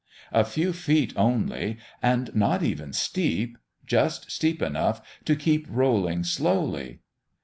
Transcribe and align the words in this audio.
A 0.31 0.43
few 0.43 0.73
feet 0.73 1.13
only, 1.15 1.77
and 2.01 2.33
not 2.35 2.63
even 2.63 2.91
steep; 2.91 3.55
just 3.85 4.31
steep 4.31 4.59
enough 4.59 4.99
to 5.25 5.35
keep 5.35 5.67
rolling 5.69 6.23
slowly. 6.23 7.01